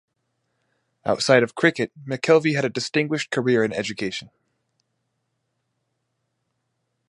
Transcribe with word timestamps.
Outside 1.05 1.43
of 1.43 1.53
cricket, 1.53 1.91
McKelvey 2.07 2.55
had 2.55 2.65
a 2.65 2.69
distinguished 2.69 3.29
career 3.29 3.63
in 3.63 3.71
education. 3.71 4.31